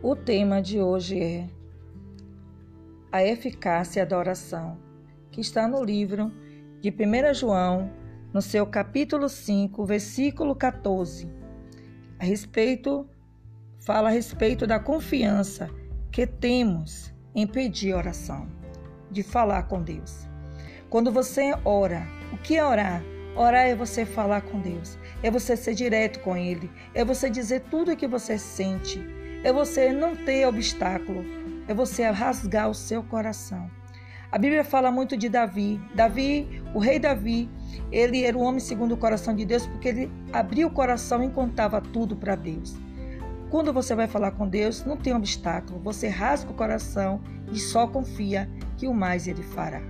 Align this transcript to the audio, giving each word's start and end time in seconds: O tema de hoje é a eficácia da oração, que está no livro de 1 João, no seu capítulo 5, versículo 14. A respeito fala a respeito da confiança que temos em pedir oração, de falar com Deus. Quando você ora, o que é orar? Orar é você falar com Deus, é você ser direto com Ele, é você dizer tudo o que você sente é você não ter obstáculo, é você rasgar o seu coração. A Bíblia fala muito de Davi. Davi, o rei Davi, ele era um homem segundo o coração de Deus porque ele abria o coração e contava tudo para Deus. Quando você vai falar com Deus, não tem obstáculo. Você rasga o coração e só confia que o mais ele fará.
O 0.00 0.14
tema 0.14 0.62
de 0.62 0.80
hoje 0.80 1.20
é 1.20 1.48
a 3.10 3.24
eficácia 3.24 4.06
da 4.06 4.16
oração, 4.16 4.78
que 5.28 5.40
está 5.40 5.66
no 5.66 5.82
livro 5.82 6.30
de 6.80 6.88
1 6.88 7.34
João, 7.34 7.90
no 8.32 8.40
seu 8.40 8.64
capítulo 8.64 9.28
5, 9.28 9.84
versículo 9.84 10.54
14. 10.54 11.28
A 12.16 12.24
respeito 12.24 13.08
fala 13.84 14.08
a 14.08 14.12
respeito 14.12 14.68
da 14.68 14.78
confiança 14.78 15.68
que 16.12 16.28
temos 16.28 17.12
em 17.34 17.44
pedir 17.44 17.92
oração, 17.92 18.48
de 19.10 19.24
falar 19.24 19.64
com 19.64 19.82
Deus. 19.82 20.28
Quando 20.88 21.10
você 21.10 21.52
ora, 21.64 22.06
o 22.32 22.38
que 22.38 22.56
é 22.56 22.64
orar? 22.64 23.02
Orar 23.34 23.66
é 23.66 23.74
você 23.74 24.06
falar 24.06 24.42
com 24.42 24.60
Deus, 24.60 24.96
é 25.24 25.30
você 25.30 25.56
ser 25.56 25.74
direto 25.74 26.20
com 26.20 26.36
Ele, 26.36 26.70
é 26.94 27.04
você 27.04 27.28
dizer 27.28 27.62
tudo 27.62 27.90
o 27.90 27.96
que 27.96 28.06
você 28.06 28.38
sente 28.38 29.17
é 29.44 29.52
você 29.52 29.92
não 29.92 30.16
ter 30.16 30.46
obstáculo, 30.46 31.24
é 31.66 31.74
você 31.74 32.08
rasgar 32.10 32.68
o 32.68 32.74
seu 32.74 33.02
coração. 33.02 33.70
A 34.30 34.36
Bíblia 34.36 34.62
fala 34.62 34.90
muito 34.90 35.16
de 35.16 35.28
Davi. 35.28 35.80
Davi, 35.94 36.62
o 36.74 36.78
rei 36.78 36.98
Davi, 36.98 37.48
ele 37.90 38.24
era 38.24 38.36
um 38.36 38.42
homem 38.42 38.60
segundo 38.60 38.92
o 38.92 38.96
coração 38.96 39.34
de 39.34 39.44
Deus 39.46 39.66
porque 39.66 39.88
ele 39.88 40.12
abria 40.32 40.66
o 40.66 40.70
coração 40.70 41.22
e 41.22 41.30
contava 41.30 41.80
tudo 41.80 42.14
para 42.14 42.34
Deus. 42.34 42.76
Quando 43.50 43.72
você 43.72 43.94
vai 43.94 44.06
falar 44.06 44.32
com 44.32 44.46
Deus, 44.46 44.84
não 44.84 44.98
tem 44.98 45.14
obstáculo. 45.14 45.80
Você 45.80 46.08
rasga 46.08 46.50
o 46.50 46.54
coração 46.54 47.22
e 47.50 47.58
só 47.58 47.86
confia 47.86 48.50
que 48.76 48.86
o 48.86 48.92
mais 48.92 49.26
ele 49.26 49.42
fará. 49.42 49.80